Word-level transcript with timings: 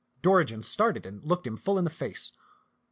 Dorigen 0.23 0.63
started 0.63 1.05
and 1.05 1.23
looked 1.23 1.45
him 1.45 1.55
full 1.57 1.77
in 1.77 1.83
the 1.83 1.91
face. 1.91 2.31